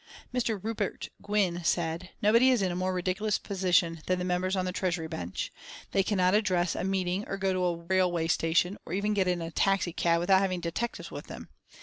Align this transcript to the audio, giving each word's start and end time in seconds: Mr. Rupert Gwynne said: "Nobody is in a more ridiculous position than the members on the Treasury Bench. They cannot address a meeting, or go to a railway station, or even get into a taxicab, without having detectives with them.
Mr. 0.33 0.59
Rupert 0.59 1.09
Gwynne 1.21 1.63
said: 1.63 2.09
"Nobody 2.23 2.49
is 2.49 2.63
in 2.63 2.71
a 2.71 2.75
more 2.75 2.91
ridiculous 2.91 3.37
position 3.37 4.01
than 4.07 4.17
the 4.17 4.25
members 4.25 4.55
on 4.55 4.65
the 4.65 4.71
Treasury 4.71 5.07
Bench. 5.07 5.53
They 5.91 6.01
cannot 6.01 6.33
address 6.33 6.75
a 6.75 6.83
meeting, 6.83 7.23
or 7.27 7.37
go 7.37 7.53
to 7.53 7.63
a 7.63 7.77
railway 7.85 8.25
station, 8.25 8.79
or 8.83 8.93
even 8.93 9.13
get 9.13 9.27
into 9.27 9.45
a 9.45 9.51
taxicab, 9.51 10.19
without 10.19 10.39
having 10.41 10.59
detectives 10.59 11.11
with 11.11 11.27
them. 11.27 11.49